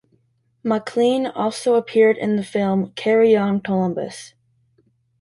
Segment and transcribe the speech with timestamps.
[0.63, 4.33] Maclean also appeared in the film "Carry On Columbus".